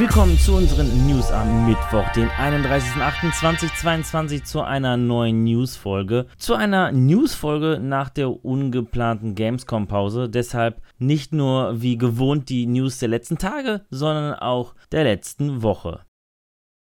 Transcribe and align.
Willkommen 0.00 0.38
zu 0.38 0.54
unseren 0.54 1.06
News 1.06 1.30
am 1.30 1.66
Mittwoch, 1.66 2.10
den 2.12 2.30
31.08.2022 2.30 4.44
zu 4.44 4.62
einer 4.62 4.96
neuen 4.96 5.44
News-Folge. 5.44 6.24
Zu 6.38 6.54
einer 6.54 6.90
News-Folge 6.90 7.78
nach 7.82 8.08
der 8.08 8.42
ungeplanten 8.42 9.34
Gamescom-Pause. 9.34 10.30
Deshalb 10.30 10.80
nicht 10.98 11.34
nur 11.34 11.82
wie 11.82 11.98
gewohnt 11.98 12.48
die 12.48 12.64
News 12.64 12.98
der 12.98 13.10
letzten 13.10 13.36
Tage, 13.36 13.82
sondern 13.90 14.36
auch 14.36 14.74
der 14.90 15.04
letzten 15.04 15.62
Woche. 15.62 16.00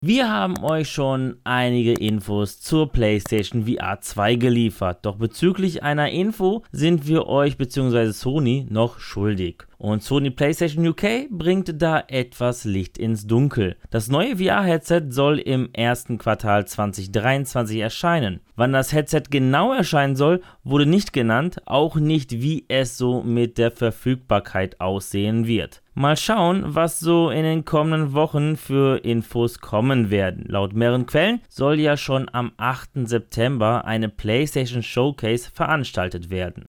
Wir 0.04 0.32
haben 0.32 0.64
euch 0.64 0.90
schon 0.90 1.38
einige 1.44 1.94
Infos 1.94 2.60
zur 2.60 2.92
PlayStation 2.92 3.68
VR 3.68 4.02
2 4.02 4.34
geliefert, 4.34 5.06
doch 5.06 5.18
bezüglich 5.18 5.84
einer 5.84 6.10
Info 6.10 6.64
sind 6.72 7.06
wir 7.06 7.28
euch 7.28 7.56
bzw. 7.56 8.10
Sony 8.10 8.66
noch 8.68 8.98
schuldig. 8.98 9.68
Und 9.78 10.02
Sony 10.02 10.32
PlayStation 10.32 10.88
UK 10.88 11.30
bringt 11.30 11.80
da 11.80 12.04
etwas 12.08 12.66
Licht 12.66 12.98
ins 12.98 13.28
Dunkel. 13.28 13.76
Das 13.92 14.08
neue 14.08 14.38
VR-Headset 14.38 15.04
soll 15.10 15.38
im 15.38 15.70
ersten 15.72 16.18
Quartal 16.18 16.66
2023 16.66 17.78
erscheinen. 17.78 18.40
Wann 18.56 18.74
das 18.74 18.94
Headset 18.94 19.26
genau 19.30 19.72
erscheinen 19.72 20.16
soll, 20.16 20.42
wurde 20.64 20.88
nicht 20.88 21.14
genannt, 21.14 21.62
auch 21.66 21.96
nicht 21.96 22.42
wie 22.42 22.66
es 22.70 22.98
so 22.98 23.22
mit 23.22 23.60
der 23.60 23.70
Verfügbarkeit 23.70 24.82
aussehen 24.82 25.46
wird. 25.46 25.84
Mal 26.02 26.18
schauen, 26.18 26.64
was 26.66 27.00
so 27.00 27.30
in 27.30 27.44
den 27.44 27.64
kommenden 27.64 28.14
Wochen 28.14 28.58
für 28.58 29.06
Infos 29.06 29.60
kommen 29.60 30.10
werden. 30.10 30.46
Laut 30.48 30.74
mehreren 30.74 31.06
Quellen 31.06 31.42
soll 31.48 31.80
ja 31.80 31.96
schon 31.96 32.28
am 32.34 32.54
8. 32.58 33.08
September 33.08 33.86
eine 33.86 34.10
PlayStation 34.10 34.82
Showcase 34.82 35.52
veranstaltet 35.54 36.32
werden. 36.32 36.66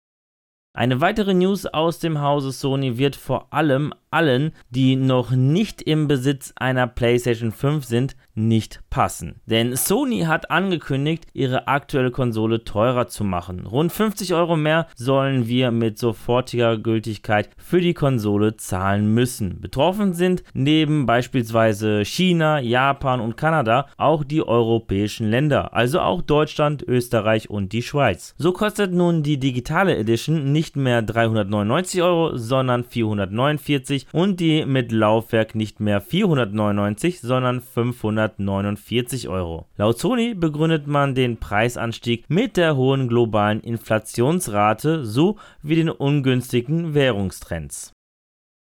Eine 0.76 1.00
weitere 1.00 1.34
News 1.34 1.66
aus 1.66 1.98
dem 1.98 2.20
Hause 2.20 2.52
Sony 2.52 2.98
wird 2.98 3.16
vor 3.16 3.52
allem 3.52 3.92
allen, 4.16 4.52
die 4.70 4.96
noch 4.96 5.30
nicht 5.30 5.82
im 5.82 6.08
Besitz 6.08 6.54
einer 6.56 6.86
PlayStation 6.86 7.52
5 7.52 7.84
sind, 7.84 8.16
nicht 8.34 8.80
passen. 8.88 9.40
Denn 9.44 9.76
Sony 9.76 10.20
hat 10.20 10.50
angekündigt, 10.50 11.26
ihre 11.34 11.68
aktuelle 11.68 12.10
Konsole 12.10 12.64
teurer 12.64 13.08
zu 13.08 13.24
machen. 13.24 13.66
Rund 13.66 13.92
50 13.92 14.32
Euro 14.32 14.56
mehr 14.56 14.86
sollen 14.94 15.48
wir 15.48 15.70
mit 15.70 15.98
sofortiger 15.98 16.78
Gültigkeit 16.78 17.50
für 17.58 17.82
die 17.82 17.92
Konsole 17.92 18.56
zahlen 18.56 19.12
müssen. 19.12 19.60
Betroffen 19.60 20.14
sind 20.14 20.44
neben 20.54 21.04
beispielsweise 21.04 22.02
China, 22.06 22.58
Japan 22.58 23.20
und 23.20 23.36
Kanada 23.36 23.86
auch 23.98 24.24
die 24.24 24.42
europäischen 24.42 25.28
Länder, 25.30 25.74
also 25.74 26.00
auch 26.00 26.22
Deutschland, 26.22 26.82
Österreich 26.82 27.50
und 27.50 27.72
die 27.72 27.82
Schweiz. 27.82 28.34
So 28.38 28.52
kostet 28.52 28.92
nun 28.92 29.22
die 29.22 29.38
digitale 29.38 29.94
Edition 29.96 30.52
nicht 30.52 30.76
mehr 30.76 31.02
399 31.02 32.02
Euro, 32.02 32.36
sondern 32.36 32.84
449 32.84 34.05
und 34.12 34.40
die 34.40 34.64
mit 34.66 34.92
Laufwerk 34.92 35.54
nicht 35.54 35.80
mehr 35.80 36.00
499, 36.00 37.20
sondern 37.20 37.60
549 37.60 39.28
Euro. 39.28 39.66
Laut 39.76 39.98
Sony 39.98 40.34
begründet 40.34 40.86
man 40.86 41.14
den 41.14 41.38
Preisanstieg 41.38 42.24
mit 42.28 42.56
der 42.56 42.76
hohen 42.76 43.08
globalen 43.08 43.60
Inflationsrate 43.60 45.04
sowie 45.04 45.76
den 45.76 45.90
ungünstigen 45.90 46.94
Währungstrends. 46.94 47.95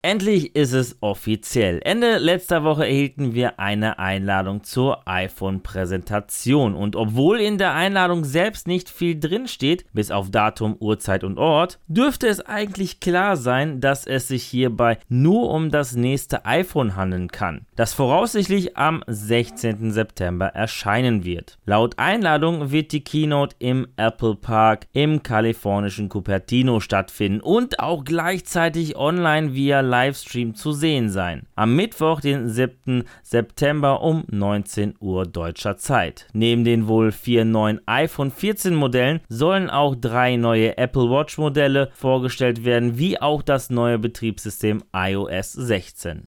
Endlich 0.03 0.55
ist 0.55 0.73
es 0.73 0.97
offiziell. 1.01 1.79
Ende 1.83 2.17
letzter 2.17 2.63
Woche 2.63 2.87
erhielten 2.87 3.35
wir 3.35 3.59
eine 3.59 3.99
Einladung 3.99 4.63
zur 4.63 5.07
iPhone-Präsentation. 5.07 6.73
Und 6.73 6.95
obwohl 6.95 7.39
in 7.39 7.59
der 7.59 7.75
Einladung 7.75 8.25
selbst 8.25 8.67
nicht 8.67 8.89
viel 8.89 9.19
drin 9.19 9.47
steht, 9.47 9.85
bis 9.93 10.09
auf 10.09 10.31
Datum, 10.31 10.75
Uhrzeit 10.79 11.23
und 11.23 11.37
Ort, 11.37 11.77
dürfte 11.85 12.27
es 12.27 12.41
eigentlich 12.41 12.99
klar 12.99 13.37
sein, 13.37 13.79
dass 13.79 14.07
es 14.07 14.27
sich 14.27 14.41
hierbei 14.41 14.97
nur 15.07 15.51
um 15.51 15.69
das 15.69 15.95
nächste 15.95 16.47
iPhone 16.47 16.95
handeln 16.95 17.27
kann, 17.27 17.67
das 17.75 17.93
voraussichtlich 17.93 18.75
am 18.77 19.03
16. 19.05 19.91
September 19.91 20.47
erscheinen 20.47 21.25
wird. 21.25 21.59
Laut 21.67 21.99
Einladung 21.99 22.71
wird 22.71 22.91
die 22.91 23.03
Keynote 23.03 23.55
im 23.59 23.87
Apple 23.97 24.33
Park 24.33 24.87
im 24.93 25.21
kalifornischen 25.21 26.09
Cupertino 26.09 26.79
stattfinden 26.79 27.41
und 27.41 27.79
auch 27.79 28.03
gleichzeitig 28.03 28.95
online 28.95 29.53
via 29.53 29.90
Livestream 29.91 30.55
zu 30.55 30.71
sehen 30.71 31.09
sein. 31.09 31.47
Am 31.55 31.75
Mittwoch, 31.75 32.21
den 32.21 32.47
7. 32.47 33.03
September 33.23 34.01
um 34.01 34.23
19 34.31 34.95
Uhr 35.01 35.25
deutscher 35.25 35.75
Zeit. 35.75 36.27
Neben 36.31 36.63
den 36.63 36.87
wohl 36.87 37.11
vier 37.11 37.43
neuen 37.43 37.81
iPhone 37.85 38.31
14 38.31 38.73
Modellen 38.73 39.19
sollen 39.27 39.69
auch 39.69 39.95
drei 39.95 40.37
neue 40.37 40.77
Apple 40.77 41.09
Watch 41.09 41.37
Modelle 41.37 41.89
vorgestellt 41.93 42.63
werden, 42.63 42.97
wie 42.97 43.21
auch 43.21 43.41
das 43.41 43.69
neue 43.69 43.99
Betriebssystem 43.99 44.81
iOS 44.95 45.51
16. 45.51 46.23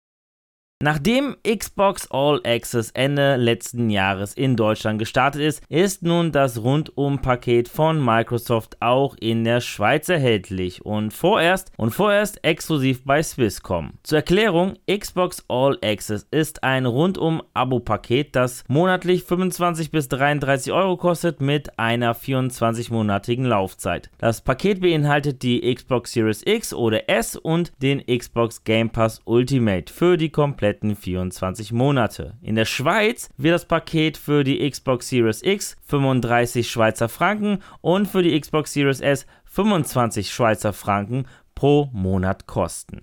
Nachdem 0.83 1.38
Xbox 1.47 2.11
All 2.11 2.41
Access 2.44 2.91
Ende 2.91 3.38
letzten 3.38 3.89
Jahres 3.89 4.33
in 4.33 4.57
Deutschland 4.57 4.99
gestartet 4.99 5.41
ist, 5.41 5.63
ist 5.69 6.03
nun 6.03 6.33
das 6.33 6.61
Rundum-Paket 6.61 7.69
von 7.69 8.03
Microsoft 8.03 8.75
auch 8.81 9.16
in 9.17 9.45
der 9.45 9.61
Schweiz 9.61 10.09
erhältlich 10.09 10.85
und 10.85 11.13
vorerst 11.13 11.71
und 11.77 11.91
vorerst 11.91 12.44
exklusiv 12.44 13.05
bei 13.05 13.23
Swisscom. 13.23 13.94
Zur 14.03 14.17
Erklärung, 14.17 14.73
Xbox 14.85 15.45
All 15.47 15.77
Access 15.81 16.27
ist 16.31 16.66
ein 16.66 16.85
Rundum-Abo-Paket, 16.85 18.35
das 18.35 18.65
monatlich 18.67 19.23
25 19.23 19.89
bis 19.89 20.09
33 20.09 20.73
Euro 20.73 20.97
kostet 20.97 21.39
mit 21.39 21.79
einer 21.79 22.13
24-monatigen 22.13 23.47
Laufzeit. 23.47 24.09
Das 24.17 24.41
Paket 24.41 24.81
beinhaltet 24.81 25.44
die 25.44 25.73
Xbox 25.73 26.11
Series 26.11 26.44
X 26.45 26.73
oder 26.73 27.09
S 27.09 27.38
und 27.38 27.71
den 27.81 28.05
Xbox 28.05 28.65
Game 28.65 28.89
Pass 28.89 29.21
Ultimate 29.23 29.94
für 29.94 30.17
die 30.17 30.29
komplette 30.29 30.72
kompletten 30.73 30.95
24 30.95 31.72
Monate. 31.72 32.34
In 32.41 32.56
der 32.56 32.66
Schweiz 32.66 33.29
wird 33.38 33.53
das 33.53 33.66
Paket 33.66 34.17
für 34.17 34.44
die 34.44 34.67
Xbox 34.69 35.09
Series 35.09 35.44
X 35.44 35.78
35 35.85 36.69
Schweizer 36.69 37.09
Franken 37.09 37.59
und 37.81 38.07
für 38.07 38.23
die 38.23 38.39
Xbox 38.39 38.73
Series 38.73 39.00
S 39.00 39.25
25 39.45 40.31
Schweizer 40.31 40.73
Franken 40.73 41.25
pro 41.53 41.89
Monat 41.94 42.47
kosten. 42.47 43.01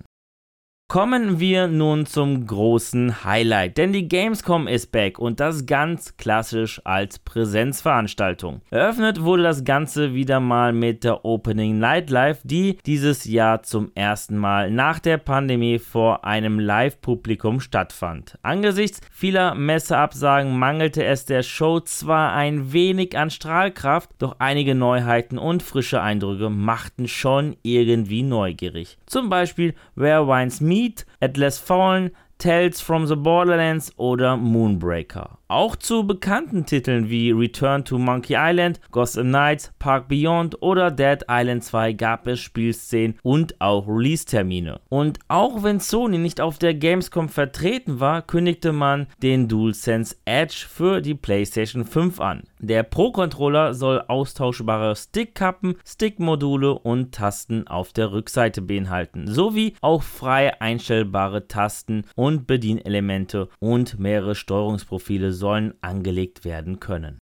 Kommen 0.90 1.38
wir 1.38 1.68
nun 1.68 2.04
zum 2.04 2.48
großen 2.48 3.22
Highlight, 3.22 3.78
denn 3.78 3.92
die 3.92 4.08
Gamescom 4.08 4.66
ist 4.66 4.90
back 4.90 5.20
und 5.20 5.38
das 5.38 5.64
ganz 5.66 6.16
klassisch 6.16 6.80
als 6.82 7.20
Präsenzveranstaltung. 7.20 8.60
Eröffnet 8.70 9.22
wurde 9.22 9.44
das 9.44 9.62
Ganze 9.62 10.14
wieder 10.14 10.40
mal 10.40 10.72
mit 10.72 11.04
der 11.04 11.24
Opening 11.24 11.78
Night 11.78 12.10
Live, 12.10 12.40
die 12.42 12.76
dieses 12.86 13.24
Jahr 13.24 13.62
zum 13.62 13.92
ersten 13.94 14.36
Mal 14.36 14.72
nach 14.72 14.98
der 14.98 15.18
Pandemie 15.18 15.78
vor 15.78 16.24
einem 16.24 16.58
Live-Publikum 16.58 17.60
stattfand. 17.60 18.36
Angesichts 18.42 19.00
vieler 19.12 19.54
Messeabsagen 19.54 20.58
mangelte 20.58 21.04
es 21.04 21.24
der 21.24 21.44
Show 21.44 21.78
zwar 21.78 22.32
ein 22.32 22.72
wenig 22.72 23.16
an 23.16 23.30
Strahlkraft, 23.30 24.10
doch 24.18 24.40
einige 24.40 24.74
Neuheiten 24.74 25.38
und 25.38 25.62
frische 25.62 26.02
Eindrücke 26.02 26.50
machten 26.50 27.06
schon 27.06 27.56
irgendwie 27.62 28.24
neugierig. 28.24 28.98
Zum 29.10 29.28
Beispiel 29.28 29.75
Where 29.97 30.28
Wines 30.28 30.60
Meet 30.60 31.04
Atlas 31.19 31.59
Fallen, 31.59 32.12
Tales 32.40 32.80
from 32.80 33.06
the 33.06 33.16
Borderlands 33.16 33.92
oder 33.98 34.34
Moonbreaker. 34.36 35.36
Auch 35.50 35.74
zu 35.74 36.06
bekannten 36.06 36.64
Titeln 36.64 37.10
wie 37.10 37.32
Return 37.32 37.84
to 37.84 37.98
Monkey 37.98 38.36
Island, 38.38 38.80
Gotham 38.92 39.30
Knights, 39.30 39.72
Park 39.80 40.06
Beyond 40.06 40.62
oder 40.62 40.92
Dead 40.92 41.24
Island 41.28 41.64
2 41.64 41.92
gab 41.94 42.28
es 42.28 42.38
Spielszenen 42.38 43.18
und 43.22 43.60
auch 43.60 43.88
Release-Termine. 43.88 44.80
Und 44.88 45.18
auch 45.26 45.64
wenn 45.64 45.80
Sony 45.80 46.18
nicht 46.18 46.40
auf 46.40 46.58
der 46.58 46.74
Gamescom 46.74 47.28
vertreten 47.28 47.98
war, 47.98 48.22
kündigte 48.22 48.72
man 48.72 49.08
den 49.24 49.48
DualSense 49.48 50.14
Edge 50.24 50.66
für 50.68 51.00
die 51.00 51.16
PlayStation 51.16 51.84
5 51.84 52.20
an. 52.20 52.44
Der 52.60 52.84
Pro-Controller 52.84 53.74
soll 53.74 54.04
austauschbare 54.06 54.94
Stickkappen, 54.94 55.74
Stickmodule 55.84 56.74
und 56.74 57.12
Tasten 57.12 57.66
auf 57.66 57.92
der 57.92 58.12
Rückseite 58.12 58.62
beinhalten, 58.62 59.26
sowie 59.26 59.74
auch 59.80 60.04
frei 60.04 60.60
einstellbare 60.60 61.48
Tasten 61.48 62.04
und 62.15 62.29
Bedienelemente 62.38 63.48
und 63.59 63.98
mehrere 63.98 64.34
Steuerungsprofile 64.34 65.32
sollen 65.32 65.74
angelegt 65.80 66.44
werden 66.44 66.80
können. 66.80 67.18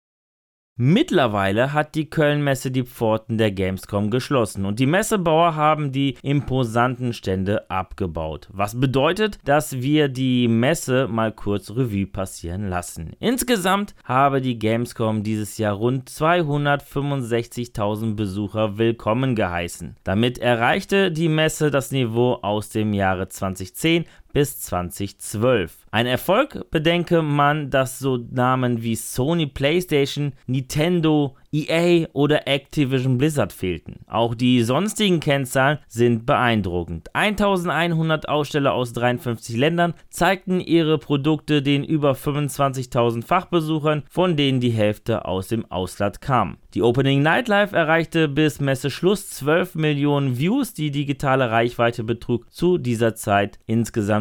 Mittlerweile 0.77 1.73
hat 1.73 1.95
die 1.95 2.11
Köln-Messe 2.11 2.73
die 2.73 2.83
Pforten 2.83 3.39
der 3.39 3.53
Gamescom 3.53 4.11
geschlossen 4.11 4.65
und 4.65 4.81
die 4.81 4.87
Messebauer 4.87 5.55
haben 5.55 5.93
die 5.93 6.17
imposanten 6.21 7.12
Stände 7.12 7.71
abgebaut. 7.71 8.49
Was 8.51 8.81
bedeutet, 8.81 9.39
dass 9.45 9.83
wir 9.83 10.09
die 10.09 10.49
Messe 10.49 11.06
mal 11.06 11.31
kurz 11.31 11.71
Revue 11.71 12.09
passieren 12.09 12.69
lassen. 12.69 13.12
Insgesamt 13.21 13.95
habe 14.03 14.41
die 14.41 14.59
Gamescom 14.59 15.23
dieses 15.23 15.59
Jahr 15.59 15.75
rund 15.75 16.11
265.000 16.11 18.17
Besucher 18.17 18.77
willkommen 18.77 19.37
geheißen. 19.37 19.95
Damit 20.03 20.39
erreichte 20.39 21.12
die 21.12 21.29
Messe 21.29 21.71
das 21.71 21.93
Niveau 21.93 22.41
aus 22.43 22.71
dem 22.71 22.95
Jahre 22.95 23.29
2010 23.29 24.06
bis 24.35 24.61
2012. 24.61 25.87
Ein 25.91 26.07
Erfolg 26.07 26.71
bedenke 26.71 27.23
man, 27.23 27.71
dass 27.71 27.99
so 27.99 28.19
Namen 28.19 28.83
wie 28.83 28.97
Sony 28.97 29.47
PlayStation, 29.47 30.33
Nintendo, 30.47 31.37
EA 31.53 32.09
oder 32.15 32.49
Activision 32.49 33.17
Blizzard 33.17 33.53
fehlten. 33.53 34.01
Auch 34.09 34.35
die 34.35 34.63
sonstigen 34.63 35.21
Kennzahlen 35.21 35.79
sind 35.87 36.27
beeindruckend. 36.27 37.15
1100 37.15 38.29
Aussteller 38.29 38.75
aus 38.75 38.93
53 38.93 39.57
Ländern 39.57 39.95
zeigten 40.11 40.59
ihre 40.59 40.99
Produkte 40.99 41.63
den 41.63 41.85
über 41.85 42.13
25.000 42.13 43.25
Fachbesuchern, 43.25 44.03
von 44.11 44.37
denen 44.37 44.59
die 44.59 44.73
Hälfte 44.73 45.27
aus 45.27 45.47
dem 45.47 45.71
Ausland 45.71 46.21
kam. 46.21 46.59
Die 46.75 46.83
Opening 46.83 47.23
Nightlife 47.23 47.77
erreichte 47.77 48.27
bis 48.27 48.59
Messeschluss 48.59 49.31
12 49.31 49.77
Millionen 49.77 50.39
Views, 50.39 50.75
die 50.75 50.91
digitale 50.91 51.53
Reichweite 51.53 52.03
betrug 52.03 52.53
zu 52.53 52.79
dieser 52.79 53.15
Zeit 53.15 53.61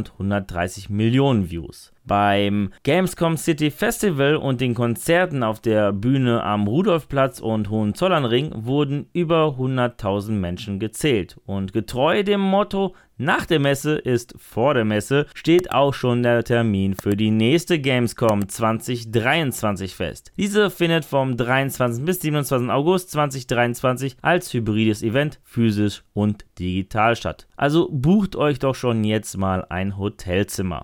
insgesamt 0.04 0.12
130 0.20 0.90
Millionen 0.90 1.50
Views. 1.50 1.93
Beim 2.06 2.72
Gamescom 2.84 3.38
City 3.38 3.72
Festival 3.72 4.36
und 4.36 4.60
den 4.60 4.74
Konzerten 4.74 5.44
auf 5.44 5.62
der 5.62 5.94
Bühne 5.94 6.44
am 6.44 6.68
Rudolfplatz 6.68 7.40
und 7.40 7.70
Hohenzollernring 7.70 8.52
wurden 8.66 9.08
über 9.14 9.56
100.000 9.58 10.32
Menschen 10.32 10.80
gezählt. 10.80 11.38
Und 11.46 11.72
getreu 11.72 12.24
dem 12.24 12.42
Motto 12.42 12.94
nach 13.18 13.46
der 13.46 13.60
Messe 13.60 13.96
ist 13.96 14.34
vor 14.38 14.74
der 14.74 14.86
Messe 14.86 15.28
steht 15.36 15.72
auch 15.72 15.94
schon 15.94 16.24
der 16.24 16.44
Termin 16.44 16.96
für 16.96 17.16
die 17.16 17.30
nächste 17.30 17.80
Gamescom 17.80 18.50
2023 18.50 19.96
fest. 19.96 20.32
Diese 20.36 20.72
findet 20.72 21.06
vom 21.06 21.38
23. 21.38 22.04
bis 22.04 22.22
27. 22.22 22.70
August 22.70 23.12
2023 23.12 24.18
als 24.22 24.52
hybrides 24.54 25.04
Event 25.04 25.40
physisch 25.44 26.04
und 26.14 26.46
digital 26.58 27.16
statt. 27.16 27.48
Also 27.56 27.88
bucht 27.92 28.36
euch 28.36 28.58
doch 28.60 28.76
schon 28.76 29.04
jetzt 29.04 29.38
mal 29.38 29.66
ein 29.70 29.98
Hotelzimmer. 29.98 30.84